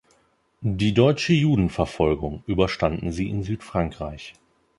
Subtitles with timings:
[0.61, 4.33] Die deutsche Judenverfolgung überstanden sie in Südfrankreich.